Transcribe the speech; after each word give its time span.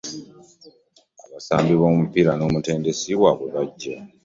Abasambi 1.25 1.73
bomupiira 1.81 2.31
n'o 2.35 2.47
mutendensi 2.53 3.09
wabwe 3.21 3.47
bajja. 3.55 3.95